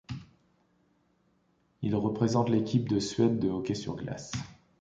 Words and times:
Il 1.83 1.93
représente 1.93 2.49
l'équipe 2.49 2.89
de 2.89 2.99
Suède 2.99 3.37
de 3.37 3.49
hockey 3.51 3.75
sur 3.75 3.95
glace. 3.95 4.31